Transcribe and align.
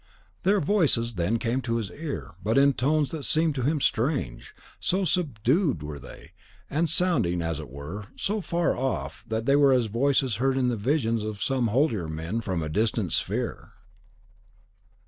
Their 0.41 0.59
voices 0.59 1.13
then 1.13 1.37
came 1.37 1.61
to 1.61 1.75
his 1.75 1.91
ear, 1.91 2.31
but 2.43 2.57
in 2.57 2.73
tones 2.73 3.11
that 3.11 3.21
seemed 3.21 3.53
to 3.53 3.61
him 3.61 3.79
strange; 3.79 4.55
so 4.79 5.05
subdued 5.05 5.83
were 5.83 5.99
they, 5.99 6.31
and 6.71 6.89
sounding, 6.89 7.39
as 7.43 7.59
it 7.59 7.69
were, 7.69 8.07
so 8.15 8.41
far 8.41 8.75
off, 8.75 9.23
that 9.27 9.45
they 9.45 9.55
were 9.55 9.73
as 9.73 9.85
voices 9.85 10.37
heard 10.37 10.57
in 10.57 10.69
the 10.69 10.75
visions 10.75 11.23
of 11.23 11.39
some 11.39 11.67
holier 11.67 12.07
men 12.07 12.41
from 12.41 12.63
a 12.63 12.67
distant 12.67 13.13
sphere. 13.13 13.73